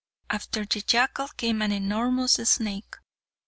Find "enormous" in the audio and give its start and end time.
1.71-2.33